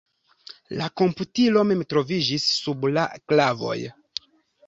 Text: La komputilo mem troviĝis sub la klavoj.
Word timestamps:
La 0.79 0.87
komputilo 1.01 1.61
mem 1.71 1.83
troviĝis 1.93 2.47
sub 2.61 2.87
la 2.95 3.03
klavoj. 3.33 3.77